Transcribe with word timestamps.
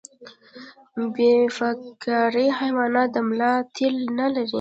بې 1.13 1.31
فقاریه 1.57 2.57
حیوانات 2.61 3.09
د 3.13 3.17
ملا 3.29 3.53
تیر 3.75 3.93
نلري 4.17 4.49